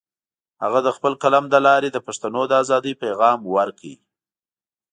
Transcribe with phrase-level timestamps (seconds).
[0.63, 3.91] هغه د خپل قلم له لارې د پښتنو د ازادۍ پیغام ورکړ.